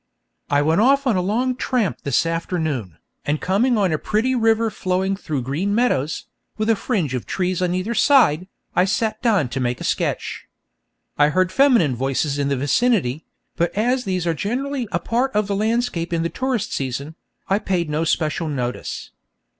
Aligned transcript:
I 0.49 0.63
went 0.63 0.81
off 0.81 1.05
on 1.05 1.15
a 1.15 1.21
long 1.21 1.55
tramp 1.55 1.99
this 2.01 2.25
afternoon, 2.25 2.97
and 3.23 3.39
coming 3.39 3.77
on 3.77 3.91
a 3.91 3.99
pretty 3.99 4.33
river 4.33 4.71
flowing 4.71 5.15
through 5.15 5.43
green 5.43 5.75
meadows, 5.75 6.25
with 6.57 6.71
a 6.71 6.75
fringe 6.75 7.13
of 7.13 7.27
trees 7.27 7.61
on 7.61 7.75
either 7.75 7.93
side, 7.93 8.47
I 8.75 8.85
sat 8.85 9.21
down 9.21 9.49
to 9.49 9.59
make 9.59 9.79
a 9.79 9.83
sketch. 9.83 10.47
I 11.19 11.29
heard 11.29 11.51
feminine 11.51 11.95
voices 11.95 12.39
in 12.39 12.47
the 12.47 12.57
vicinity, 12.57 13.25
but 13.55 13.75
as 13.77 14.03
these 14.05 14.25
are 14.25 14.33
generally 14.33 14.87
a 14.91 14.97
part 14.97 15.35
of 15.35 15.45
the 15.45 15.55
landscape 15.55 16.11
in 16.11 16.23
the 16.23 16.29
tourist 16.29 16.73
season, 16.73 17.13
I 17.47 17.59
paid 17.59 17.87
no 17.87 18.03
special 18.03 18.47
notice. 18.49 19.11